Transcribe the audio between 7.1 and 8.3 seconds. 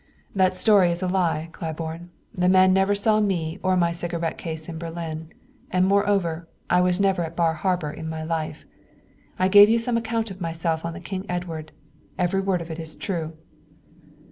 at Bar Harbor in my